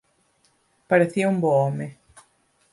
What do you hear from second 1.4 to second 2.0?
bo home.